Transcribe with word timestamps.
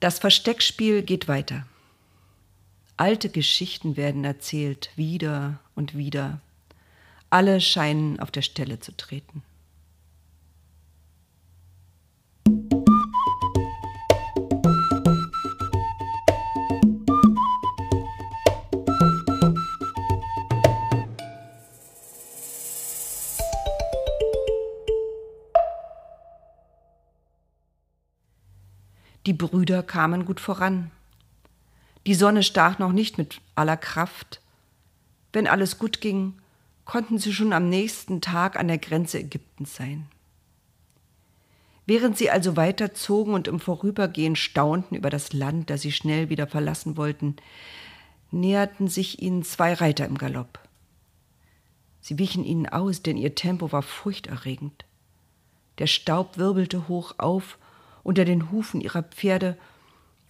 Das 0.00 0.18
Versteckspiel 0.20 1.02
geht 1.02 1.26
weiter. 1.26 1.66
Alte 2.96 3.28
Geschichten 3.30 3.96
werden 3.96 4.24
erzählt, 4.24 4.90
wieder 4.96 5.58
und 5.74 5.96
wieder. 5.96 6.40
Alle 7.30 7.60
scheinen 7.60 8.20
auf 8.20 8.30
der 8.30 8.42
Stelle 8.42 8.78
zu 8.78 8.96
treten. 8.96 9.42
Die 29.28 29.34
Brüder 29.34 29.82
kamen 29.82 30.24
gut 30.24 30.40
voran. 30.40 30.90
Die 32.06 32.14
Sonne 32.14 32.42
stach 32.42 32.78
noch 32.78 32.92
nicht 32.92 33.18
mit 33.18 33.42
aller 33.56 33.76
Kraft. 33.76 34.40
Wenn 35.34 35.46
alles 35.46 35.78
gut 35.78 36.00
ging, 36.00 36.38
konnten 36.86 37.18
sie 37.18 37.34
schon 37.34 37.52
am 37.52 37.68
nächsten 37.68 38.22
Tag 38.22 38.58
an 38.58 38.68
der 38.68 38.78
Grenze 38.78 39.18
Ägyptens 39.18 39.76
sein. 39.76 40.06
Während 41.84 42.16
sie 42.16 42.30
also 42.30 42.56
weiterzogen 42.56 43.34
und 43.34 43.48
im 43.48 43.60
Vorübergehen 43.60 44.34
staunten 44.34 44.94
über 44.94 45.10
das 45.10 45.34
Land, 45.34 45.68
das 45.68 45.82
sie 45.82 45.92
schnell 45.92 46.30
wieder 46.30 46.46
verlassen 46.46 46.96
wollten, 46.96 47.36
näherten 48.30 48.88
sich 48.88 49.20
ihnen 49.20 49.42
zwei 49.42 49.74
Reiter 49.74 50.06
im 50.06 50.16
Galopp. 50.16 50.58
Sie 52.00 52.18
wichen 52.18 52.44
ihnen 52.44 52.66
aus, 52.66 53.02
denn 53.02 53.18
ihr 53.18 53.34
Tempo 53.34 53.72
war 53.72 53.82
furchterregend. 53.82 54.86
Der 55.80 55.86
Staub 55.86 56.38
wirbelte 56.38 56.88
hoch 56.88 57.16
auf 57.18 57.58
unter 58.08 58.24
den 58.24 58.50
Hufen 58.50 58.80
ihrer 58.80 59.02
Pferde, 59.02 59.58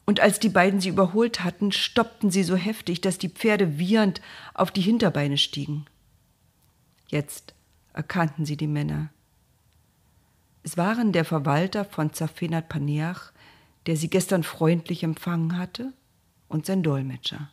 und 0.04 0.18
als 0.18 0.40
die 0.40 0.48
beiden 0.48 0.80
sie 0.80 0.88
überholt 0.88 1.44
hatten, 1.44 1.70
stoppten 1.70 2.28
sie 2.28 2.42
so 2.42 2.56
heftig, 2.56 3.02
dass 3.02 3.18
die 3.18 3.28
Pferde 3.28 3.78
wiehernd 3.78 4.20
auf 4.52 4.72
die 4.72 4.80
Hinterbeine 4.80 5.38
stiegen. 5.38 5.86
Jetzt 7.06 7.54
erkannten 7.92 8.44
sie 8.44 8.56
die 8.56 8.66
Männer. 8.66 9.10
Es 10.64 10.76
waren 10.76 11.12
der 11.12 11.24
Verwalter 11.24 11.84
von 11.84 12.12
Zafenat 12.12 12.68
Paneach, 12.68 13.30
der 13.86 13.96
sie 13.96 14.10
gestern 14.10 14.42
freundlich 14.42 15.04
empfangen 15.04 15.56
hatte, 15.56 15.92
und 16.48 16.66
sein 16.66 16.82
Dolmetscher. 16.82 17.48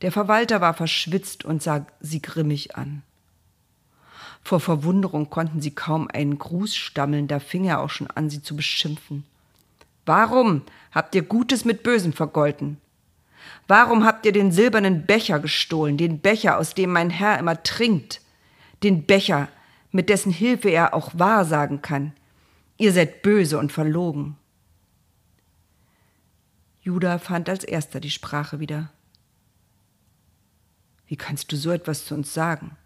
Der 0.00 0.10
Verwalter 0.10 0.62
war 0.62 0.72
verschwitzt 0.72 1.44
und 1.44 1.62
sah 1.62 1.86
sie 2.00 2.22
grimmig 2.22 2.76
an. 2.76 3.02
Vor 4.42 4.60
Verwunderung 4.60 5.30
konnten 5.30 5.60
sie 5.60 5.74
kaum 5.74 6.08
einen 6.08 6.38
Gruß 6.38 6.74
stammeln, 6.74 7.28
da 7.28 7.38
fing 7.38 7.64
er 7.64 7.80
auch 7.80 7.90
schon 7.90 8.08
an, 8.08 8.30
sie 8.30 8.42
zu 8.42 8.56
beschimpfen. 8.56 9.24
Warum 10.06 10.62
habt 10.92 11.14
ihr 11.14 11.22
Gutes 11.22 11.64
mit 11.64 11.82
Bösem 11.82 12.12
vergolten? 12.12 12.78
Warum 13.68 14.04
habt 14.04 14.26
ihr 14.26 14.32
den 14.32 14.50
silbernen 14.50 15.06
Becher 15.06 15.38
gestohlen, 15.38 15.96
den 15.96 16.18
Becher, 16.18 16.58
aus 16.58 16.74
dem 16.74 16.90
mein 16.90 17.10
Herr 17.10 17.38
immer 17.38 17.62
trinkt, 17.62 18.20
den 18.82 19.04
Becher, 19.04 19.48
mit 19.92 20.08
dessen 20.08 20.32
Hilfe 20.32 20.70
er 20.70 20.94
auch 20.94 21.12
wahrsagen 21.14 21.82
kann? 21.82 22.12
Ihr 22.76 22.92
seid 22.92 23.22
böse 23.22 23.58
und 23.58 23.72
verlogen. 23.72 24.36
Judah 26.82 27.18
fand 27.18 27.48
als 27.48 27.62
erster 27.62 28.00
die 28.00 28.10
Sprache 28.10 28.58
wieder. 28.58 28.90
Wie 31.06 31.16
kannst 31.16 31.52
du 31.52 31.56
so 31.56 31.70
etwas 31.70 32.06
zu 32.06 32.14
uns 32.14 32.32
sagen? 32.32 32.76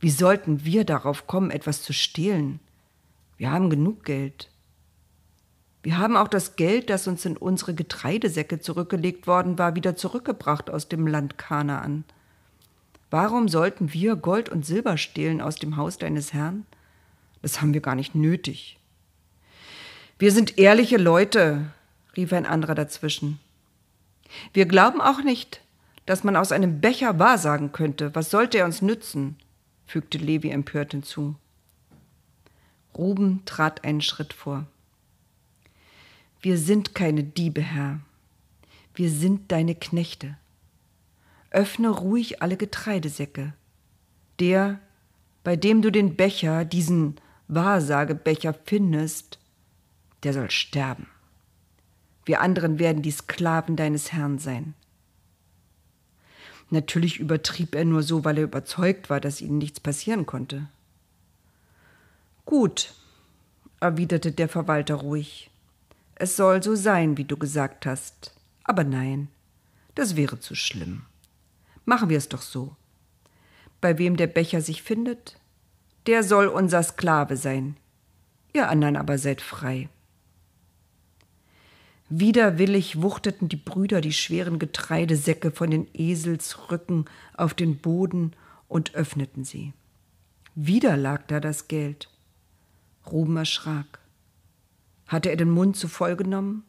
Wie 0.00 0.10
sollten 0.10 0.64
wir 0.64 0.84
darauf 0.84 1.26
kommen, 1.26 1.50
etwas 1.50 1.82
zu 1.82 1.92
stehlen? 1.92 2.60
Wir 3.38 3.50
haben 3.50 3.70
genug 3.70 4.04
Geld. 4.04 4.50
Wir 5.82 5.98
haben 5.98 6.16
auch 6.16 6.28
das 6.28 6.56
Geld, 6.56 6.90
das 6.90 7.06
uns 7.06 7.24
in 7.24 7.36
unsere 7.36 7.74
Getreidesäcke 7.74 8.60
zurückgelegt 8.60 9.26
worden 9.26 9.58
war, 9.58 9.76
wieder 9.76 9.96
zurückgebracht 9.96 10.68
aus 10.68 10.88
dem 10.88 11.06
Land 11.06 11.38
Kanaan. 11.38 12.04
Warum 13.10 13.48
sollten 13.48 13.92
wir 13.92 14.16
Gold 14.16 14.48
und 14.48 14.66
Silber 14.66 14.98
stehlen 14.98 15.40
aus 15.40 15.56
dem 15.56 15.76
Haus 15.76 15.96
deines 15.96 16.32
Herrn? 16.32 16.66
Das 17.40 17.60
haben 17.60 17.72
wir 17.72 17.80
gar 17.80 17.94
nicht 17.94 18.14
nötig. 18.14 18.78
Wir 20.18 20.32
sind 20.32 20.58
ehrliche 20.58 20.96
Leute, 20.96 21.66
rief 22.16 22.32
ein 22.32 22.46
anderer 22.46 22.74
dazwischen. 22.74 23.38
Wir 24.52 24.66
glauben 24.66 25.00
auch 25.00 25.22
nicht, 25.22 25.60
dass 26.04 26.24
man 26.24 26.36
aus 26.36 26.52
einem 26.52 26.80
Becher 26.80 27.18
wahrsagen 27.18 27.72
könnte. 27.72 28.14
Was 28.14 28.30
sollte 28.30 28.58
er 28.58 28.64
uns 28.64 28.82
nützen? 28.82 29.36
Fügte 29.86 30.18
Levi 30.18 30.50
empört 30.50 30.92
hinzu. 30.92 31.36
Ruben 32.96 33.42
trat 33.44 33.84
einen 33.84 34.00
Schritt 34.00 34.32
vor. 34.32 34.66
Wir 36.40 36.58
sind 36.58 36.94
keine 36.94 37.24
Diebe, 37.24 37.62
Herr. 37.62 38.00
Wir 38.94 39.10
sind 39.10 39.52
deine 39.52 39.74
Knechte. 39.74 40.36
Öffne 41.50 41.90
ruhig 41.90 42.42
alle 42.42 42.56
Getreidesäcke. 42.56 43.52
Der, 44.40 44.80
bei 45.44 45.56
dem 45.56 45.82
du 45.82 45.90
den 45.90 46.16
Becher, 46.16 46.64
diesen 46.64 47.16
Wahrsagebecher 47.48 48.54
findest, 48.64 49.38
der 50.22 50.32
soll 50.32 50.50
sterben. 50.50 51.06
Wir 52.24 52.40
anderen 52.40 52.78
werden 52.78 53.02
die 53.02 53.12
Sklaven 53.12 53.76
deines 53.76 54.12
Herrn 54.12 54.38
sein. 54.38 54.74
Natürlich 56.70 57.20
übertrieb 57.20 57.74
er 57.74 57.84
nur 57.84 58.02
so, 58.02 58.24
weil 58.24 58.38
er 58.38 58.44
überzeugt 58.44 59.08
war, 59.08 59.20
dass 59.20 59.40
ihnen 59.40 59.58
nichts 59.58 59.80
passieren 59.80 60.26
konnte. 60.26 60.68
Gut, 62.44 62.94
erwiderte 63.80 64.32
der 64.32 64.48
Verwalter 64.48 64.96
ruhig. 64.96 65.50
Es 66.16 66.36
soll 66.36 66.62
so 66.62 66.74
sein, 66.74 67.16
wie 67.16 67.24
du 67.24 67.36
gesagt 67.36 67.86
hast. 67.86 68.32
Aber 68.64 68.84
nein, 68.84 69.28
das 69.94 70.16
wäre 70.16 70.40
zu 70.40 70.54
schlimm. 70.54 71.02
Machen 71.84 72.08
wir 72.08 72.18
es 72.18 72.28
doch 72.28 72.42
so. 72.42 72.74
Bei 73.80 73.98
wem 73.98 74.16
der 74.16 74.26
Becher 74.26 74.60
sich 74.60 74.82
findet, 74.82 75.38
der 76.06 76.22
soll 76.22 76.46
unser 76.46 76.82
Sklave 76.82 77.36
sein. 77.36 77.76
Ihr 78.52 78.68
anderen 78.68 78.96
aber 78.96 79.18
seid 79.18 79.40
frei. 79.40 79.88
Widerwillig 82.08 83.02
wuchteten 83.02 83.48
die 83.48 83.56
Brüder 83.56 84.00
die 84.00 84.12
schweren 84.12 84.58
Getreidesäcke 84.58 85.50
von 85.50 85.70
den 85.70 85.88
Eselsrücken 85.92 87.06
auf 87.36 87.52
den 87.52 87.78
Boden 87.78 88.32
und 88.68 88.94
öffneten 88.94 89.44
sie. 89.44 89.72
Wieder 90.54 90.96
lag 90.96 91.22
da 91.26 91.40
das 91.40 91.66
Geld. 91.66 92.08
Ruben 93.10 93.36
erschrak. 93.36 93.98
Hatte 95.08 95.30
er 95.30 95.36
den 95.36 95.50
Mund 95.50 95.76
zu 95.76 95.88
voll 95.88 96.16
genommen? 96.16 96.64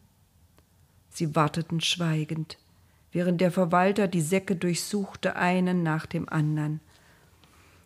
Sie 1.10 1.34
warteten 1.34 1.80
schweigend, 1.80 2.58
während 3.12 3.40
der 3.40 3.50
Verwalter 3.50 4.08
die 4.08 4.20
Säcke 4.20 4.56
durchsuchte, 4.56 5.36
einen 5.36 5.82
nach 5.82 6.06
dem 6.06 6.28
anderen. 6.28 6.80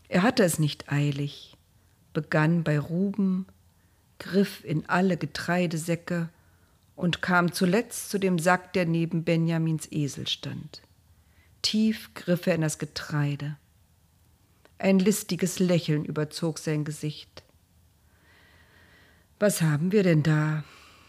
Er 0.08 0.22
hatte 0.22 0.42
es 0.42 0.58
nicht 0.58 0.90
eilig, 0.90 1.56
begann 2.12 2.64
bei 2.64 2.78
Ruben, 2.78 3.46
griff 4.18 4.64
in 4.64 4.88
alle 4.88 5.16
Getreidesäcke 5.16 6.28
und 7.02 7.20
kam 7.20 7.52
zuletzt 7.52 8.10
zu 8.10 8.18
dem 8.18 8.38
Sack, 8.38 8.74
der 8.74 8.86
neben 8.86 9.24
Benjamins 9.24 9.90
Esel 9.90 10.28
stand. 10.28 10.82
Tief 11.60 12.14
griff 12.14 12.46
er 12.46 12.54
in 12.54 12.60
das 12.60 12.78
Getreide. 12.78 13.56
Ein 14.78 15.00
listiges 15.00 15.58
Lächeln 15.58 16.04
überzog 16.04 16.60
sein 16.60 16.84
Gesicht. 16.84 17.42
Was 19.40 19.62
haben 19.62 19.90
wir 19.90 20.04
denn 20.04 20.22
da? 20.22 20.62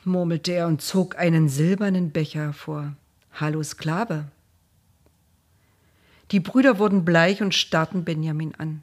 murmelte 0.04 0.54
er 0.54 0.66
und 0.66 0.82
zog 0.82 1.16
einen 1.20 1.48
silbernen 1.48 2.10
Becher 2.10 2.42
hervor. 2.42 2.96
Hallo 3.32 3.62
Sklave. 3.62 4.32
Die 6.32 6.40
Brüder 6.40 6.80
wurden 6.80 7.06
bleich 7.06 7.44
und 7.44 7.54
starrten 7.54 8.04
Benjamin 8.04 8.56
an. 8.56 8.82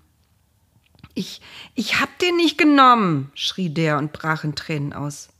Ich, 1.14 1.40
ich 1.74 2.00
hab 2.00 2.20
den 2.20 2.36
nicht 2.36 2.56
genommen, 2.56 3.32
schrie 3.34 3.68
der 3.68 3.98
und 3.98 4.12
brach 4.12 4.44
in 4.44 4.54
Tränen 4.54 4.92
aus. 4.92 5.30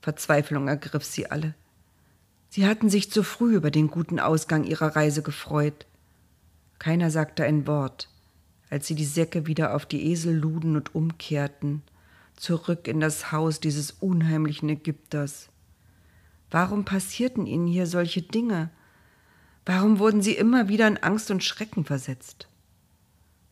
Verzweiflung 0.00 0.68
ergriff 0.68 1.04
sie 1.04 1.30
alle. 1.30 1.54
Sie 2.48 2.66
hatten 2.66 2.90
sich 2.90 3.10
zu 3.10 3.22
früh 3.22 3.54
über 3.54 3.70
den 3.70 3.88
guten 3.88 4.18
Ausgang 4.18 4.64
ihrer 4.64 4.96
Reise 4.96 5.22
gefreut. 5.22 5.86
Keiner 6.78 7.10
sagte 7.10 7.44
ein 7.44 7.66
Wort, 7.66 8.08
als 8.70 8.86
sie 8.86 8.94
die 8.94 9.04
Säcke 9.04 9.46
wieder 9.46 9.74
auf 9.74 9.86
die 9.86 10.10
Esel 10.10 10.34
luden 10.34 10.76
und 10.76 10.94
umkehrten, 10.94 11.82
zurück 12.36 12.88
in 12.88 13.00
das 13.00 13.32
Haus 13.32 13.60
dieses 13.60 13.92
unheimlichen 13.92 14.68
Ägypters. 14.68 15.48
Warum 16.50 16.84
passierten 16.84 17.46
ihnen 17.46 17.66
hier 17.66 17.86
solche 17.86 18.22
Dinge? 18.22 18.70
Warum 19.64 19.98
wurden 19.98 20.22
sie 20.22 20.34
immer 20.34 20.68
wieder 20.68 20.88
in 20.88 20.96
Angst 20.96 21.30
und 21.30 21.44
Schrecken 21.44 21.84
versetzt? 21.84 22.48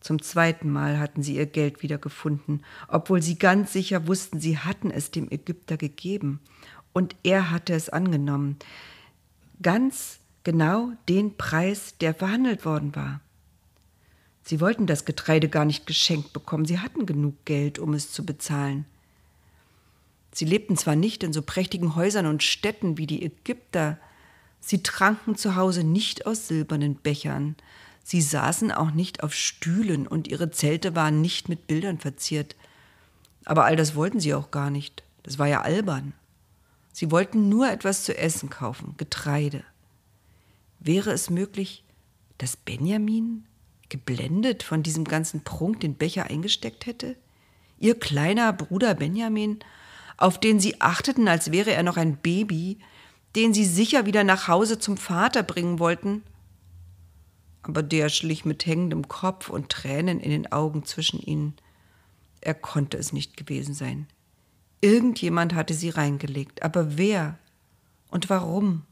Zum 0.09 0.23
zweiten 0.23 0.71
Mal 0.71 0.99
hatten 0.99 1.23
sie 1.23 1.37
ihr 1.37 1.45
Geld 1.45 1.83
wiedergefunden, 1.83 2.65
obwohl 2.89 3.21
sie 3.21 3.39
ganz 3.39 3.75
sicher 3.75 4.07
wussten, 4.07 4.41
sie 4.41 4.57
hatten 4.57 4.91
es 4.91 5.11
dem 5.11 5.31
Ägypter 5.31 5.77
gegeben. 5.77 6.41
Und 6.95 7.15
er 7.25 7.51
hatte 7.51 7.75
es 7.75 7.91
angenommen. 7.91 8.57
Ganz 9.61 10.21
genau 10.45 10.93
den 11.11 11.37
Preis, 11.37 11.99
der 11.99 12.15
verhandelt 12.15 12.65
worden 12.65 12.97
war. 12.97 13.21
Sie 14.45 14.63
wollten 14.63 14.87
das 14.87 15.05
Getreide 15.05 15.51
gar 15.51 15.67
nicht 15.67 15.87
geschenkt 15.87 16.33
bekommen, 16.33 16.65
sie 16.65 16.79
hatten 16.79 17.05
genug 17.05 17.45
Geld, 17.45 17.79
um 17.79 17.93
es 17.93 18.11
zu 18.11 18.25
bezahlen. 18.25 18.87
Sie 20.33 20.47
lebten 20.47 20.79
zwar 20.79 20.97
nicht 20.97 21.23
in 21.23 21.35
so 21.35 21.43
prächtigen 21.43 21.97
Häusern 21.97 22.25
und 22.25 22.43
Städten 22.43 22.97
wie 22.97 23.07
die 23.07 23.23
Ägypter, 23.23 23.99
sie 24.59 24.83
tranken 24.83 25.37
zu 25.37 25.55
Hause 25.55 25.85
nicht 25.85 26.25
aus 26.25 26.49
silbernen 26.49 26.95
Bechern, 26.95 27.57
sie 28.09 28.23
saßen 28.23 28.73
auch 28.73 28.91
nicht 28.91 29.23
auf 29.23 29.35
Stühlen 29.35 30.07
und 30.07 30.29
ihre 30.29 30.51
Zelte 30.51 30.97
waren 30.97 31.21
nicht 31.21 31.51
mit 31.51 31.67
Bildern 31.67 31.99
verziert. 31.99 32.57
Aber 33.45 33.67
all 33.67 33.77
das 33.77 33.95
wollten 33.95 34.19
sie 34.19 34.33
auch 34.33 34.51
gar 34.51 34.71
nicht. 34.71 35.03
Das 35.25 35.39
war 35.39 35.47
ja 35.47 35.61
albern. 35.61 36.15
Sie 36.91 37.11
wollten 37.11 37.51
nur 37.51 37.71
etwas 37.71 38.05
zu 38.05 38.17
essen 38.17 38.49
kaufen, 38.49 38.95
Getreide. 38.97 39.63
Wäre 40.81 41.13
es 41.13 41.29
möglich, 41.29 41.85
dass 42.39 42.57
Benjamin, 42.57 43.45
geblendet 43.91 44.63
von 44.63 44.83
diesem 44.83 45.05
ganzen 45.05 45.45
Prunk, 45.45 45.81
den 45.81 45.95
Becher 45.95 46.25
eingesteckt 46.31 46.87
hätte? 46.87 47.15
Ihr 47.79 47.99
kleiner 47.99 48.55
Bruder 48.55 48.95
Benjamin, 48.95 49.59
auf 50.17 50.41
den 50.41 50.61
sie 50.61 50.81
achteten, 50.81 51.29
als 51.29 51.53
wäre 51.53 51.73
er 51.73 51.83
noch 51.83 51.99
ein 51.99 52.17
Baby, 52.17 52.79
den 53.37 53.53
sie 53.53 53.67
sicher 53.67 54.07
wieder 54.07 54.25
nach 54.25 54.49
Hause 54.49 54.79
zum 54.79 54.97
Vater 54.97 55.43
bringen 55.43 55.79
wollten. 55.79 56.23
Aber 57.63 57.83
der 57.83 58.09
schlich 58.09 58.45
mit 58.45 58.67
hängendem 58.67 59.09
Kopf 59.09 59.51
und 59.51 59.69
Tränen 59.69 60.21
in 60.21 60.31
den 60.31 60.53
Augen 60.53 60.85
zwischen 60.85 61.21
ihnen. 61.21 61.55
Er 62.41 62.55
konnte 62.55 62.97
es 62.97 63.13
nicht 63.13 63.37
gewesen 63.37 63.75
sein. 63.75 64.07
Irgendjemand 64.81 65.55
hatte 65.55 65.75
sie 65.75 65.91
reingelegt, 65.91 66.63
aber 66.63 66.97
wer 66.97 67.39
und 68.11 68.31
warum? 68.31 68.85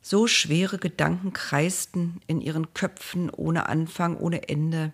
So 0.00 0.26
schwere 0.26 0.78
Gedanken 0.78 1.32
kreisten 1.32 2.20
in 2.26 2.40
ihren 2.40 2.74
Köpfen 2.74 3.30
ohne 3.30 3.68
Anfang, 3.68 4.16
ohne 4.16 4.48
Ende, 4.48 4.92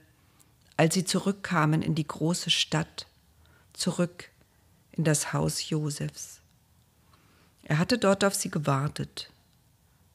als 0.77 0.95
sie 0.95 1.05
zurückkamen 1.05 1.83
in 1.83 1.95
die 1.95 2.07
große 2.07 2.51
Stadt, 2.51 3.07
zurück 3.73 4.29
in 4.93 5.05
das 5.05 5.33
Haus 5.33 5.71
Josefs. 5.71 6.41
Er 7.63 7.79
hatte 7.79 7.97
dort 7.97 8.25
auf 8.25 8.35
sie 8.35 8.51
gewartet. 8.51 9.31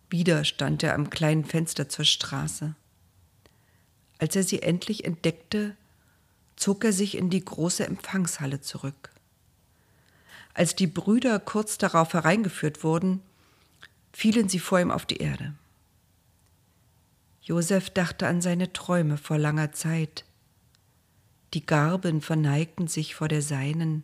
Wieder 0.10 0.44
stand 0.46 0.84
er 0.84 0.94
am 0.94 1.10
kleinen 1.10 1.46
Fenster 1.46 1.90
zur 1.90 2.06
Straße. 2.06 2.76
Als 4.20 4.36
er 4.36 4.44
sie 4.44 4.62
endlich 4.62 5.06
entdeckte, 5.06 5.76
zog 6.56 6.84
er 6.86 6.94
sich 6.94 7.18
in 7.18 7.30
die 7.30 7.44
große 7.44 7.86
Empfangshalle 7.86 8.62
zurück. 8.62 9.10
Als 10.54 10.76
die 10.76 10.88
Brüder 10.88 11.40
kurz 11.40 11.78
darauf 11.78 12.14
hereingeführt 12.14 12.84
wurden, 12.84 13.22
fielen 14.12 14.50
sie 14.50 14.60
vor 14.60 14.80
ihm 14.80 14.92
auf 14.92 15.06
die 15.06 15.18
Erde. 15.18 15.54
Josef 17.42 17.90
dachte 17.90 18.28
an 18.28 18.42
seine 18.42 18.72
Träume 18.72 19.18
vor 19.18 19.38
langer 19.38 19.74
Zeit. 19.74 20.24
Die 21.54 21.66
Garben 21.66 22.22
verneigten 22.22 22.88
sich 22.88 23.16
vor 23.16 23.28
der 23.28 23.42
seinen, 23.42 24.04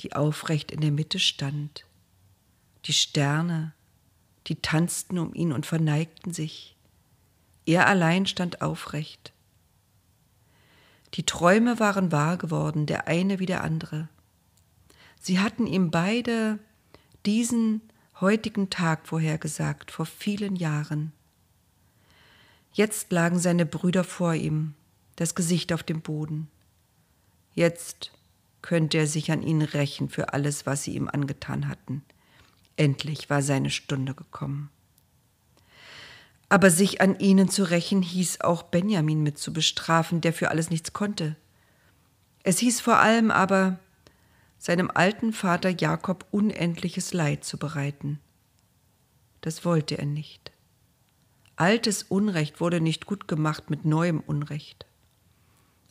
die 0.00 0.12
aufrecht 0.12 0.70
in 0.70 0.80
der 0.80 0.90
Mitte 0.90 1.18
stand. 1.18 1.86
Die 2.84 2.92
Sterne, 2.92 3.72
die 4.48 4.56
tanzten 4.56 5.18
um 5.18 5.34
ihn 5.34 5.52
und 5.52 5.66
verneigten 5.66 6.32
sich. 6.32 6.76
Er 7.66 7.86
allein 7.86 8.26
stand 8.26 8.62
aufrecht. 8.62 9.32
Die 11.14 11.24
Träume 11.24 11.78
waren 11.78 12.12
wahr 12.12 12.36
geworden, 12.38 12.86
der 12.86 13.08
eine 13.08 13.38
wie 13.38 13.46
der 13.46 13.62
andere. 13.62 14.08
Sie 15.20 15.38
hatten 15.38 15.66
ihm 15.66 15.90
beide 15.90 16.58
diesen 17.26 17.82
heutigen 18.20 18.70
Tag 18.70 19.06
vorhergesagt, 19.06 19.90
vor 19.90 20.06
vielen 20.06 20.56
Jahren. 20.56 21.12
Jetzt 22.72 23.12
lagen 23.12 23.38
seine 23.38 23.66
Brüder 23.66 24.04
vor 24.04 24.34
ihm, 24.34 24.74
das 25.16 25.34
Gesicht 25.34 25.72
auf 25.72 25.82
dem 25.82 26.00
Boden. 26.00 26.48
Jetzt 27.54 28.12
könnte 28.62 28.98
er 28.98 29.06
sich 29.06 29.30
an 29.30 29.42
ihnen 29.42 29.62
rächen 29.62 30.08
für 30.08 30.32
alles, 30.32 30.66
was 30.66 30.84
sie 30.84 30.94
ihm 30.94 31.08
angetan 31.08 31.68
hatten. 31.68 32.02
Endlich 32.78 33.28
war 33.28 33.42
seine 33.42 33.70
Stunde 33.70 34.14
gekommen. 34.14 34.70
Aber 36.48 36.70
sich 36.70 37.00
an 37.00 37.18
ihnen 37.18 37.48
zu 37.48 37.64
rächen 37.64 38.02
hieß 38.02 38.40
auch 38.40 38.62
Benjamin 38.62 39.22
mit 39.24 39.36
zu 39.36 39.52
bestrafen, 39.52 40.20
der 40.20 40.32
für 40.32 40.50
alles 40.50 40.70
nichts 40.70 40.92
konnte. 40.92 41.34
Es 42.44 42.58
hieß 42.58 42.80
vor 42.80 42.98
allem 42.98 43.32
aber, 43.32 43.80
seinem 44.58 44.92
alten 44.94 45.32
Vater 45.32 45.70
Jakob 45.70 46.24
unendliches 46.30 47.12
Leid 47.12 47.44
zu 47.44 47.58
bereiten. 47.58 48.20
Das 49.40 49.64
wollte 49.64 49.98
er 49.98 50.06
nicht. 50.06 50.52
Altes 51.56 52.04
Unrecht 52.04 52.60
wurde 52.60 52.80
nicht 52.80 53.06
gut 53.06 53.26
gemacht 53.26 53.70
mit 53.70 53.84
neuem 53.84 54.20
Unrecht. 54.20 54.86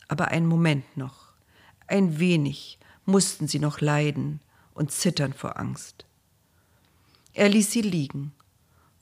Aber 0.08 0.28
einen 0.28 0.46
Moment 0.46 0.96
noch, 0.96 1.34
ein 1.86 2.18
wenig 2.18 2.78
mussten 3.04 3.46
sie 3.46 3.58
noch 3.58 3.82
leiden 3.82 4.40
und 4.72 4.90
zittern 4.90 5.34
vor 5.34 5.58
Angst. 5.58 6.07
Er 7.38 7.48
ließ 7.48 7.70
sie 7.70 7.82
liegen 7.82 8.32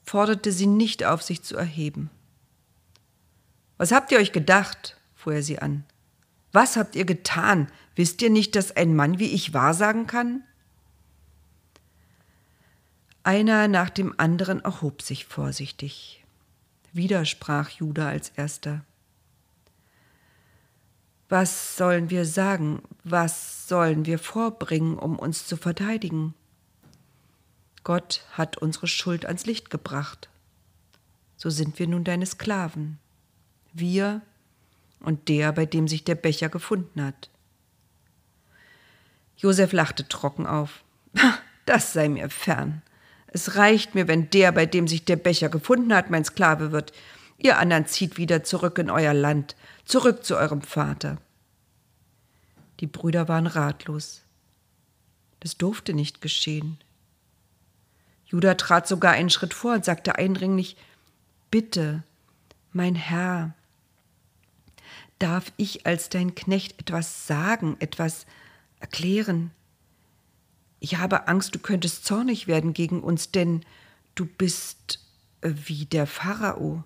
forderte 0.07 0.53
sie 0.53 0.67
nicht 0.67 1.03
auf, 1.03 1.21
sich 1.21 1.43
zu 1.43 1.55
erheben. 1.55 2.09
Was 3.77 3.91
habt 3.91 4.11
ihr 4.11 4.17
euch 4.17 4.31
gedacht? 4.31 4.97
fuhr 5.13 5.33
er 5.33 5.43
sie 5.43 5.59
an. 5.59 5.83
Was 6.53 6.77
habt 6.77 6.95
ihr 6.95 7.05
getan? 7.05 7.69
Wisst 7.95 8.21
ihr 8.21 8.29
nicht, 8.29 8.55
dass 8.55 8.75
ein 8.75 8.95
Mann 8.95 9.19
wie 9.19 9.33
ich 9.33 9.53
wahrsagen 9.53 10.07
kann? 10.07 10.43
Einer 13.23 13.67
nach 13.67 13.89
dem 13.89 14.17
anderen 14.17 14.61
erhob 14.61 15.01
sich 15.01 15.25
vorsichtig. 15.25 16.23
Wieder 16.93 17.25
sprach 17.25 17.69
Judah 17.69 18.07
als 18.07 18.29
erster. 18.29 18.85
Was 21.27 21.75
sollen 21.75 22.09
wir 22.09 22.25
sagen? 22.25 22.81
Was 23.03 23.67
sollen 23.67 24.05
wir 24.05 24.17
vorbringen, 24.17 24.97
um 24.97 25.19
uns 25.19 25.45
zu 25.45 25.57
verteidigen? 25.57 26.33
Gott 27.87 28.25
hat 28.33 28.57
unsere 28.57 28.85
Schuld 28.85 29.25
ans 29.25 29.45
Licht 29.45 29.69
gebracht. 29.69 30.27
So 31.37 31.49
sind 31.49 31.79
wir 31.79 31.87
nun 31.87 32.03
deine 32.03 32.25
Sklaven. 32.25 32.99
Wir 33.71 34.21
und 34.99 35.29
der, 35.29 35.53
bei 35.53 35.65
dem 35.65 35.87
sich 35.87 36.03
der 36.03 36.15
Becher 36.15 36.49
gefunden 36.49 37.01
hat. 37.01 37.29
Josef 39.37 39.71
lachte 39.71 40.05
trocken 40.05 40.45
auf. 40.45 40.83
Das 41.65 41.93
sei 41.93 42.09
mir 42.09 42.29
fern. 42.29 42.81
Es 43.27 43.55
reicht 43.55 43.95
mir, 43.95 44.09
wenn 44.09 44.29
der, 44.31 44.51
bei 44.51 44.65
dem 44.65 44.89
sich 44.89 45.05
der 45.05 45.15
Becher 45.15 45.47
gefunden 45.47 45.93
hat, 45.93 46.09
mein 46.09 46.25
Sklave 46.25 46.73
wird. 46.73 46.91
Ihr 47.37 47.57
anderen 47.57 47.85
zieht 47.85 48.17
wieder 48.17 48.43
zurück 48.43 48.79
in 48.79 48.89
euer 48.89 49.13
Land, 49.13 49.55
zurück 49.85 50.25
zu 50.25 50.35
eurem 50.35 50.61
Vater. 50.61 51.19
Die 52.81 52.87
Brüder 52.87 53.29
waren 53.29 53.47
ratlos. 53.47 54.23
Das 55.39 55.57
durfte 55.57 55.93
nicht 55.93 56.19
geschehen. 56.19 56.79
Judah 58.27 58.57
trat 58.57 58.87
sogar 58.87 59.13
einen 59.13 59.29
Schritt 59.29 59.53
vor 59.53 59.73
und 59.73 59.85
sagte 59.85 60.15
eindringlich, 60.15 60.77
Bitte, 61.49 62.03
mein 62.73 62.95
Herr, 62.95 63.53
darf 65.17 65.51
ich 65.55 65.85
als 65.85 66.09
dein 66.09 66.35
Knecht 66.35 66.79
etwas 66.79 67.25
sagen, 67.25 67.77
etwas 67.79 68.25
erklären? 68.79 69.51
Ich 70.79 70.97
habe 70.97 71.27
Angst, 71.27 71.55
du 71.55 71.59
könntest 71.59 72.05
zornig 72.05 72.47
werden 72.47 72.73
gegen 72.73 73.01
uns, 73.01 73.31
denn 73.31 73.65
du 74.15 74.25
bist 74.25 74.99
äh, 75.41 75.51
wie 75.65 75.85
der 75.85 76.05
Pharao. 76.05 76.83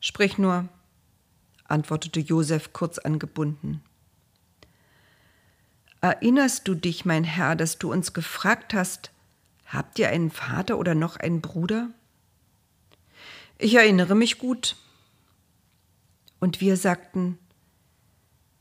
Sprich 0.00 0.38
nur, 0.38 0.68
antwortete 1.64 2.20
Josef 2.20 2.72
kurz 2.72 2.98
angebunden. 2.98 3.82
Erinnerst 6.00 6.68
du 6.68 6.74
dich, 6.74 7.04
mein 7.04 7.24
Herr, 7.24 7.56
dass 7.56 7.78
du 7.78 7.90
uns 7.90 8.12
gefragt 8.12 8.74
hast, 8.74 9.10
Habt 9.74 9.98
ihr 9.98 10.08
einen 10.08 10.30
Vater 10.30 10.78
oder 10.78 10.94
noch 10.94 11.16
einen 11.16 11.40
Bruder? 11.40 11.90
Ich 13.58 13.74
erinnere 13.74 14.14
mich 14.14 14.38
gut. 14.38 14.76
Und 16.38 16.60
wir 16.60 16.76
sagten, 16.76 17.38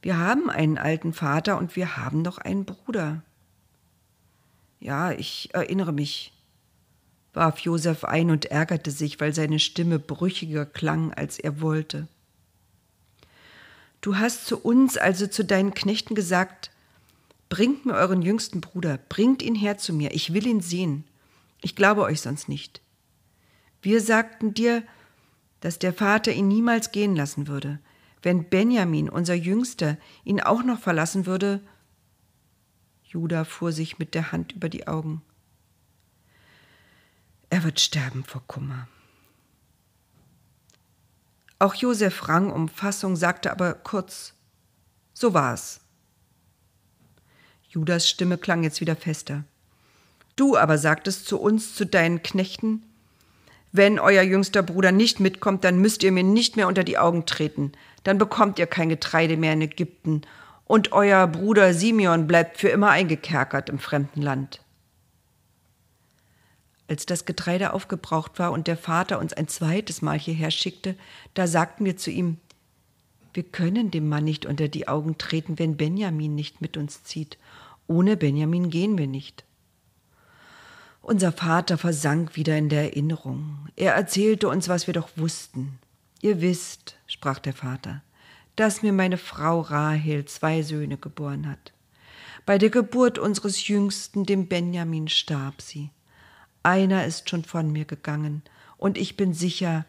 wir 0.02 0.18
haben 0.18 0.50
einen 0.50 0.80
alten 0.80 1.14
Vater 1.14 1.60
und 1.60 1.76
wir 1.76 1.98
haben 1.98 2.24
noch 2.24 2.40
einen 2.40 2.66
Bruder. 2.66 3.22
Ja, 4.80 5.12
ich 5.12 5.54
erinnere 5.54 5.94
mich, 5.94 6.34
warf 7.32 7.60
Josef 7.60 8.04
ein 8.06 8.32
und 8.32 8.46
ärgerte 8.46 8.90
sich, 8.90 9.20
weil 9.20 9.36
seine 9.36 9.60
Stimme 9.60 10.00
brüchiger 10.00 10.66
klang, 10.66 11.14
als 11.14 11.38
er 11.38 11.62
wollte. 11.62 12.08
Du 14.02 14.18
hast 14.18 14.48
zu 14.48 14.58
uns, 14.60 14.98
also 14.98 15.28
zu 15.28 15.46
deinen 15.46 15.76
Knechten 15.76 16.16
gesagt, 16.16 16.72
Bringt 17.54 17.86
mir 17.86 17.94
euren 17.94 18.24
jüngsten 18.24 18.62
Bruder, 18.62 18.98
bringt 18.98 19.44
ihn 19.44 19.54
her 19.54 19.78
zu 19.78 19.94
mir, 19.94 20.16
ich 20.16 20.34
will 20.34 20.48
ihn 20.48 20.60
sehen. 20.60 21.04
Ich 21.62 21.76
glaube 21.76 22.02
euch 22.02 22.20
sonst 22.20 22.50
nicht. 22.50 22.82
Wir 23.80 24.02
sagten 24.02 24.56
dir, 24.56 24.82
dass 25.60 25.78
der 25.78 25.94
Vater 25.94 26.32
ihn 26.32 26.48
niemals 26.48 26.92
gehen 26.92 27.16
lassen 27.16 27.48
würde. 27.48 27.78
Wenn 28.24 28.50
Benjamin, 28.50 29.08
unser 29.08 29.36
Jüngster, 29.36 30.00
ihn 30.24 30.42
auch 30.42 30.64
noch 30.64 30.80
verlassen 30.80 31.28
würde. 31.28 31.62
Judah 33.04 33.46
fuhr 33.46 33.72
sich 33.72 34.00
mit 34.00 34.16
der 34.16 34.32
Hand 34.32 34.54
über 34.54 34.68
die 34.68 34.88
Augen. 34.88 35.22
Er 37.52 37.64
wird 37.64 37.80
sterben 37.80 38.24
vor 38.24 38.42
Kummer. 38.48 38.88
Auch 41.60 41.76
Josef 41.76 42.28
rang 42.28 42.52
um 42.52 42.68
Fassung, 42.68 43.16
sagte 43.16 43.52
aber 43.52 43.76
kurz: 43.76 44.34
So 45.14 45.36
war's. 45.36 45.83
Judas 47.74 48.08
Stimme 48.08 48.38
klang 48.38 48.62
jetzt 48.62 48.82
wieder 48.82 48.96
fester. 48.96 49.46
Du 50.36 50.56
aber 50.56 50.78
sagtest 50.78 51.26
zu 51.26 51.42
uns, 51.42 51.74
zu 51.74 51.88
deinen 51.88 52.22
Knechten, 52.22 52.84
wenn 53.72 53.98
euer 53.98 54.22
jüngster 54.22 54.62
Bruder 54.62 54.92
nicht 54.92 55.20
mitkommt, 55.20 55.64
dann 55.64 55.80
müsst 55.80 56.04
ihr 56.04 56.12
mir 56.12 56.24
nicht 56.24 56.56
mehr 56.56 56.68
unter 56.68 56.84
die 56.84 57.00
Augen 57.00 57.26
treten. 57.26 57.72
Dann 58.04 58.20
bekommt 58.20 58.60
ihr 58.60 58.68
kein 58.68 58.90
Getreide 58.90 59.38
mehr 59.38 59.54
in 59.54 59.62
Ägypten. 59.62 60.22
Und 60.66 60.92
euer 60.92 61.26
Bruder 61.26 61.74
Simeon 61.74 62.28
bleibt 62.28 62.60
für 62.60 62.70
immer 62.70 62.92
eingekerkert 62.92 63.70
im 63.70 63.80
fremden 63.80 64.22
Land. 64.22 64.62
Als 66.88 67.08
das 67.08 67.26
Getreide 67.26 67.74
aufgebraucht 67.74 68.38
war 68.38 68.52
und 68.52 68.68
der 68.68 68.78
Vater 68.78 69.18
uns 69.18 69.34
ein 69.34 69.48
zweites 69.48 70.04
Mal 70.04 70.20
hierher 70.20 70.52
schickte, 70.52 70.96
da 71.34 71.48
sagten 71.48 71.86
wir 71.86 71.98
zu 71.98 72.12
ihm, 72.12 72.38
wir 73.34 73.44
können 73.44 73.90
dem 73.90 74.08
Mann 74.08 74.26
nicht 74.26 74.46
unter 74.46 74.68
die 74.68 74.88
Augen 74.88 75.18
treten, 75.18 75.58
wenn 75.58 75.78
Benjamin 75.78 76.36
nicht 76.36 76.62
mit 76.62 76.78
uns 76.78 77.04
zieht. 77.04 77.40
Ohne 77.88 78.18
Benjamin 78.18 78.70
gehen 78.70 78.98
wir 78.98 79.08
nicht. 79.08 79.44
Unser 81.02 81.34
Vater 81.34 81.78
versank 81.78 82.36
wieder 82.38 82.58
in 82.58 82.70
der 82.70 82.84
Erinnerung. 82.84 83.68
Er 83.76 83.94
erzählte 83.94 84.48
uns, 84.48 84.70
was 84.70 84.88
wir 84.88 84.94
doch 84.94 85.10
wussten. 85.18 85.80
Ihr 86.22 86.40
wisst, 86.40 86.98
sprach 87.08 87.40
der 87.40 87.54
Vater, 87.54 88.02
dass 88.56 88.84
mir 88.84 88.94
meine 88.94 89.18
Frau 89.18 89.60
Rahel 89.60 90.24
zwei 90.26 90.62
Söhne 90.62 90.98
geboren 90.98 91.50
hat. 91.50 91.74
Bei 92.46 92.58
der 92.58 92.70
Geburt 92.70 93.20
unseres 93.20 93.68
Jüngsten, 93.68 94.26
dem 94.26 94.48
Benjamin, 94.48 95.10
starb 95.10 95.62
sie. 95.62 95.90
Einer 96.64 97.06
ist 97.06 97.30
schon 97.30 97.44
von 97.44 97.72
mir 97.72 97.86
gegangen, 97.86 98.42
und 98.78 98.98
ich 98.98 99.18
bin 99.18 99.34
sicher, 99.34 99.86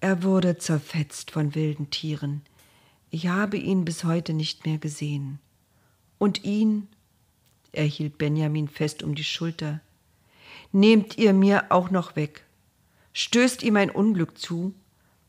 er 0.00 0.22
wurde 0.22 0.58
zerfetzt 0.58 1.30
von 1.30 1.54
wilden 1.54 1.90
Tieren. 1.90 2.42
Ich 3.10 3.28
habe 3.28 3.56
ihn 3.56 3.84
bis 3.84 4.04
heute 4.04 4.32
nicht 4.32 4.66
mehr 4.66 4.78
gesehen. 4.78 5.38
Und 6.18 6.44
ihn, 6.44 6.88
er 7.78 7.84
hielt 7.84 8.18
Benjamin 8.18 8.66
fest 8.66 9.04
um 9.04 9.14
die 9.14 9.24
Schulter, 9.24 9.80
nehmt 10.72 11.16
ihr 11.16 11.32
mir 11.32 11.66
auch 11.70 11.90
noch 11.90 12.16
weg. 12.16 12.44
Stößt 13.12 13.62
ihm 13.62 13.76
ein 13.76 13.90
Unglück 13.90 14.36
zu, 14.36 14.74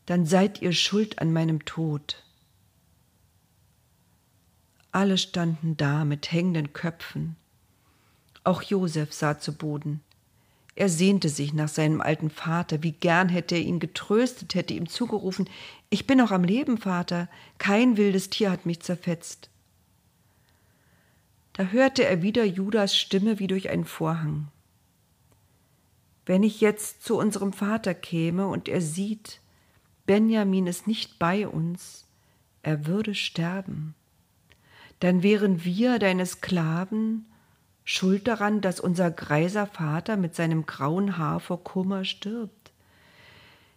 dann 0.06 0.26
seid 0.26 0.60
ihr 0.60 0.72
schuld 0.72 1.20
an 1.20 1.32
meinem 1.32 1.64
Tod. 1.64 2.24
Alle 4.90 5.16
standen 5.16 5.76
da 5.76 6.04
mit 6.04 6.32
hängenden 6.32 6.72
Köpfen. 6.72 7.36
Auch 8.42 8.62
Josef 8.62 9.12
sah 9.12 9.38
zu 9.38 9.56
Boden. 9.56 10.00
Er 10.74 10.88
sehnte 10.88 11.28
sich 11.28 11.52
nach 11.52 11.68
seinem 11.68 12.00
alten 12.00 12.30
Vater, 12.30 12.82
wie 12.82 12.92
gern 12.92 13.28
hätte 13.28 13.54
er 13.54 13.60
ihn 13.60 13.78
getröstet, 13.78 14.56
hätte 14.56 14.74
ihm 14.74 14.88
zugerufen 14.88 15.48
Ich 15.88 16.08
bin 16.08 16.18
noch 16.18 16.32
am 16.32 16.42
Leben, 16.42 16.78
Vater, 16.78 17.28
kein 17.58 17.96
wildes 17.96 18.30
Tier 18.30 18.50
hat 18.50 18.66
mich 18.66 18.80
zerfetzt. 18.80 19.50
Da 21.52 21.64
hörte 21.64 22.04
er 22.04 22.22
wieder 22.22 22.44
Judas 22.44 22.96
Stimme 22.96 23.38
wie 23.38 23.46
durch 23.46 23.68
einen 23.70 23.84
Vorhang. 23.84 24.48
Wenn 26.26 26.42
ich 26.42 26.60
jetzt 26.60 27.04
zu 27.04 27.18
unserem 27.18 27.52
Vater 27.52 27.94
käme 27.94 28.46
und 28.46 28.68
er 28.68 28.80
sieht, 28.80 29.40
Benjamin 30.06 30.66
ist 30.66 30.86
nicht 30.86 31.18
bei 31.18 31.48
uns, 31.48 32.06
er 32.62 32.86
würde 32.86 33.14
sterben, 33.14 33.94
dann 35.00 35.22
wären 35.22 35.64
wir, 35.64 35.98
deine 35.98 36.26
Sklaven, 36.26 37.26
schuld 37.84 38.28
daran, 38.28 38.60
dass 38.60 38.80
unser 38.80 39.10
greiser 39.10 39.66
Vater 39.66 40.16
mit 40.16 40.34
seinem 40.34 40.66
grauen 40.66 41.16
Haar 41.16 41.40
vor 41.40 41.64
Kummer 41.64 42.04
stirbt. 42.04 42.70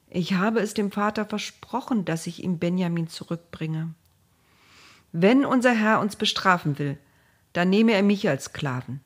Ich 0.09 0.33
habe 0.33 0.59
es 0.59 0.73
dem 0.73 0.91
Vater 0.91 1.25
versprochen, 1.25 2.05
dass 2.05 2.27
ich 2.27 2.43
ihm 2.43 2.59
Benjamin 2.59 3.07
zurückbringe. 3.07 3.95
Wenn 5.11 5.45
unser 5.45 5.73
Herr 5.73 5.99
uns 5.99 6.15
bestrafen 6.15 6.77
will, 6.77 6.97
dann 7.53 7.69
nehme 7.69 7.93
er 7.93 8.03
mich 8.03 8.27
als 8.27 8.45
Sklaven. 8.45 8.99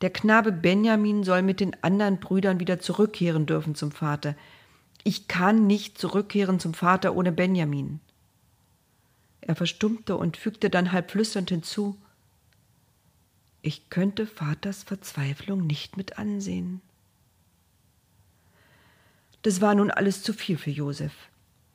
Der 0.00 0.10
Knabe 0.10 0.52
Benjamin 0.52 1.24
soll 1.24 1.42
mit 1.42 1.60
den 1.60 1.82
anderen 1.82 2.20
Brüdern 2.20 2.58
wieder 2.58 2.80
zurückkehren 2.80 3.46
dürfen 3.46 3.74
zum 3.74 3.92
Vater. 3.92 4.34
Ich 5.04 5.28
kann 5.28 5.66
nicht 5.66 5.98
zurückkehren 5.98 6.58
zum 6.58 6.74
Vater 6.74 7.14
ohne 7.14 7.32
Benjamin. 7.32 8.00
Er 9.40 9.56
verstummte 9.56 10.16
und 10.16 10.36
fügte 10.36 10.70
dann 10.70 10.92
halb 10.92 11.10
flüsternd 11.10 11.50
hinzu 11.50 11.98
Ich 13.62 13.90
könnte 13.90 14.26
Vaters 14.26 14.82
Verzweiflung 14.82 15.66
nicht 15.66 15.96
mit 15.96 16.18
ansehen. 16.18 16.80
Das 19.42 19.60
war 19.60 19.74
nun 19.74 19.90
alles 19.90 20.22
zu 20.22 20.32
viel 20.32 20.58
für 20.58 20.70
Josef. 20.70 21.29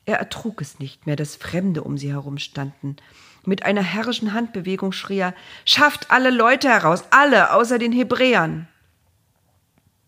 Er 0.06 0.18
ertrug 0.18 0.60
es 0.60 0.78
nicht 0.78 1.06
mehr, 1.06 1.16
dass 1.16 1.36
Fremde 1.36 1.82
um 1.82 1.98
sie 1.98 2.12
herum 2.12 2.38
standen, 2.38 2.96
mit 3.44 3.64
einer 3.64 3.82
herrischen 3.82 4.32
Handbewegung 4.32 4.92
schrie 4.92 5.18
er, 5.18 5.34
Schafft 5.64 6.10
alle 6.10 6.30
Leute 6.30 6.68
heraus, 6.68 7.04
alle, 7.10 7.52
außer 7.52 7.78
den 7.78 7.92
Hebräern. 7.92 8.68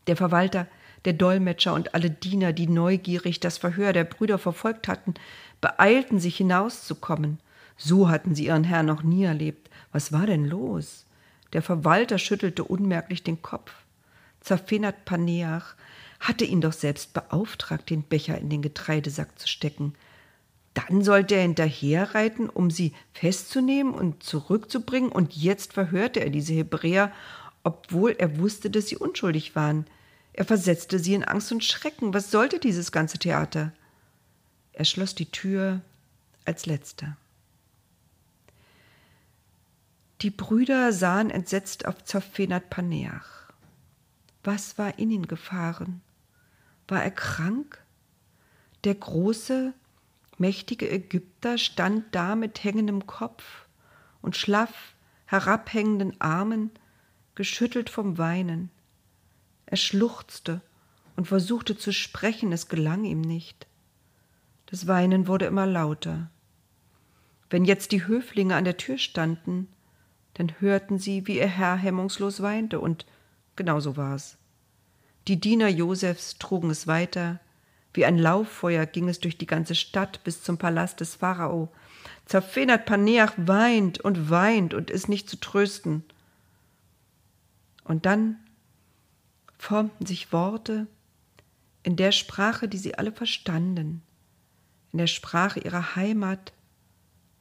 Der 0.06 0.16
Verwalter, 0.16 0.66
der 1.04 1.12
Dolmetscher 1.12 1.74
und 1.74 1.94
alle 1.94 2.10
Diener, 2.10 2.52
die 2.52 2.66
neugierig 2.66 3.40
das 3.40 3.58
Verhör 3.58 3.92
der 3.92 4.04
Brüder 4.04 4.38
verfolgt 4.38 4.88
hatten, 4.88 5.14
beeilten 5.60 6.18
sich 6.18 6.36
hinauszukommen. 6.36 7.38
So 7.76 8.08
hatten 8.08 8.34
sie 8.34 8.46
ihren 8.46 8.64
Herrn 8.64 8.86
noch 8.86 9.02
nie 9.02 9.24
erlebt. 9.24 9.70
Was 9.92 10.12
war 10.12 10.26
denn 10.26 10.44
los? 10.44 11.06
Der 11.52 11.62
Verwalter 11.62 12.18
schüttelte 12.18 12.64
unmerklich 12.64 13.22
den 13.22 13.40
Kopf. 13.42 13.72
Zerfenat 14.40 15.04
Paneach 15.04 15.74
hatte 16.20 16.44
ihn 16.44 16.60
doch 16.60 16.72
selbst 16.72 17.12
beauftragt, 17.12 17.90
den 17.90 18.02
Becher 18.02 18.38
in 18.38 18.50
den 18.50 18.62
Getreidesack 18.62 19.38
zu 19.38 19.46
stecken. 19.48 19.94
Dann 20.74 21.02
sollte 21.02 21.34
er 21.34 21.42
hinterherreiten, 21.42 22.48
um 22.48 22.70
sie 22.70 22.92
festzunehmen 23.12 23.94
und 23.94 24.22
zurückzubringen, 24.22 25.10
und 25.10 25.34
jetzt 25.34 25.72
verhörte 25.72 26.20
er 26.20 26.30
diese 26.30 26.52
Hebräer, 26.52 27.12
obwohl 27.64 28.12
er 28.18 28.38
wusste, 28.38 28.70
dass 28.70 28.88
sie 28.88 28.96
unschuldig 28.96 29.56
waren. 29.56 29.86
Er 30.32 30.44
versetzte 30.44 30.98
sie 30.98 31.14
in 31.14 31.24
Angst 31.24 31.50
und 31.50 31.64
Schrecken. 31.64 32.14
Was 32.14 32.30
sollte 32.30 32.60
dieses 32.60 32.92
ganze 32.92 33.18
Theater? 33.18 33.72
Er 34.72 34.84
schloss 34.84 35.14
die 35.14 35.30
Tür 35.30 35.80
als 36.44 36.66
letzter. 36.66 37.16
Die 40.20 40.30
Brüder 40.30 40.92
sahen 40.92 41.30
entsetzt 41.30 41.86
auf 41.86 42.04
Zophenat 42.04 42.70
Paneach. 42.70 43.48
Was 44.44 44.78
war 44.78 44.98
in 44.98 45.10
ihn 45.10 45.26
gefahren? 45.26 46.00
War 46.88 47.02
er 47.02 47.10
krank? 47.10 47.82
Der 48.84 48.94
große, 48.94 49.74
mächtige 50.38 50.90
Ägypter 50.90 51.58
stand 51.58 52.14
da 52.14 52.34
mit 52.34 52.64
hängendem 52.64 53.06
Kopf 53.06 53.66
und 54.22 54.36
schlaff 54.36 54.94
herabhängenden 55.26 56.18
Armen, 56.20 56.70
geschüttelt 57.34 57.90
vom 57.90 58.16
Weinen. 58.16 58.70
Er 59.66 59.76
schluchzte 59.76 60.62
und 61.16 61.28
versuchte 61.28 61.76
zu 61.76 61.92
sprechen, 61.92 62.50
es 62.50 62.68
gelang 62.68 63.04
ihm 63.04 63.20
nicht. 63.20 63.66
Das 64.64 64.86
Weinen 64.86 65.26
wurde 65.26 65.44
immer 65.44 65.66
lauter. 65.66 66.30
Wenn 67.50 67.66
jetzt 67.66 67.92
die 67.92 68.06
Höflinge 68.06 68.56
an 68.56 68.64
der 68.64 68.78
Tür 68.78 68.96
standen, 68.96 69.68
dann 70.34 70.58
hörten 70.60 70.98
sie, 70.98 71.26
wie 71.26 71.36
ihr 71.36 71.46
Herr 71.46 71.76
hemmungslos 71.76 72.40
weinte, 72.40 72.80
und 72.80 73.04
genau 73.54 73.80
so 73.80 73.98
war's. 73.98 74.37
Die 75.28 75.38
Diener 75.38 75.68
Josefs 75.68 76.38
trugen 76.38 76.70
es 76.70 76.86
weiter, 76.86 77.38
wie 77.92 78.06
ein 78.06 78.16
Lauffeuer 78.16 78.86
ging 78.86 79.10
es 79.10 79.20
durch 79.20 79.36
die 79.36 79.46
ganze 79.46 79.74
Stadt 79.74 80.24
bis 80.24 80.42
zum 80.42 80.56
Palast 80.56 81.00
des 81.00 81.16
Pharao. 81.16 81.68
Zerfenert 82.24 82.86
Paneach 82.86 83.34
weint 83.36 84.00
und 84.00 84.30
weint 84.30 84.72
und 84.72 84.90
ist 84.90 85.10
nicht 85.10 85.28
zu 85.28 85.38
trösten. 85.38 86.02
Und 87.84 88.06
dann 88.06 88.36
formten 89.58 90.06
sich 90.06 90.32
Worte 90.32 90.86
in 91.82 91.96
der 91.96 92.12
Sprache, 92.12 92.66
die 92.66 92.78
sie 92.78 92.94
alle 92.94 93.12
verstanden, 93.12 94.02
in 94.92 94.98
der 94.98 95.08
Sprache 95.08 95.60
ihrer 95.60 95.94
Heimat, 95.94 96.54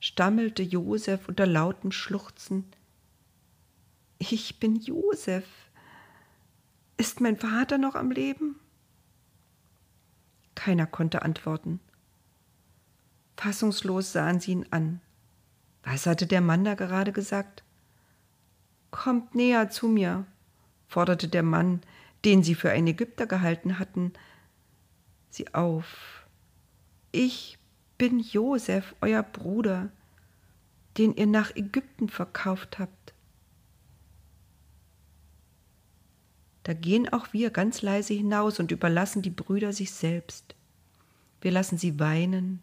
stammelte 0.01 0.61
Josef 0.61 1.29
unter 1.29 1.45
lautem 1.45 1.93
Schluchzen 1.93 2.65
Ich 4.17 4.59
bin 4.59 4.75
Josef. 4.75 5.45
Ist 6.97 7.21
mein 7.21 7.37
Vater 7.37 7.77
noch 7.77 7.95
am 7.95 8.09
Leben? 8.09 8.59
Keiner 10.55 10.87
konnte 10.87 11.21
antworten. 11.21 11.79
Fassungslos 13.37 14.11
sahen 14.11 14.39
sie 14.39 14.51
ihn 14.51 14.65
an. 14.71 14.99
Was 15.83 16.07
hatte 16.07 16.25
der 16.25 16.41
Mann 16.41 16.63
da 16.63 16.73
gerade 16.73 17.11
gesagt? 17.11 17.63
Kommt 18.89 19.35
näher 19.35 19.69
zu 19.69 19.87
mir, 19.87 20.25
forderte 20.87 21.27
der 21.27 21.43
Mann, 21.43 21.81
den 22.25 22.41
sie 22.41 22.55
für 22.55 22.71
einen 22.71 22.87
Ägypter 22.87 23.27
gehalten 23.27 23.77
hatten, 23.77 24.13
sie 25.29 25.53
auf. 25.53 26.25
Ich 27.11 27.59
bin 27.99 28.19
Josef, 28.19 28.95
euer 29.01 29.21
Bruder, 29.21 29.91
den 30.97 31.13
ihr 31.15 31.27
nach 31.27 31.55
Ägypten 31.55 32.09
verkauft 32.09 32.79
habt. 32.79 33.13
Da 36.67 36.73
gehen 36.73 37.07
auch 37.07 37.31
wir 37.31 37.49
ganz 37.49 37.81
leise 37.81 38.13
hinaus 38.13 38.59
und 38.59 38.71
überlassen 38.71 39.21
die 39.21 39.29
Brüder 39.29 39.71
sich 39.71 39.89
selbst. 39.89 40.53
Wir 41.39 41.49
lassen 41.49 41.77
sie 41.77 41.97
weinen, 41.97 42.59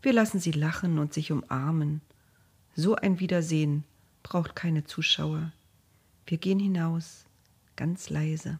wir 0.00 0.14
lassen 0.14 0.40
sie 0.40 0.52
lachen 0.52 0.98
und 0.98 1.12
sich 1.12 1.30
umarmen. 1.30 2.00
So 2.74 2.96
ein 2.96 3.20
Wiedersehen 3.20 3.84
braucht 4.22 4.56
keine 4.56 4.84
Zuschauer. 4.84 5.52
Wir 6.26 6.38
gehen 6.38 6.58
hinaus, 6.58 7.26
ganz 7.76 8.08
leise. 8.08 8.58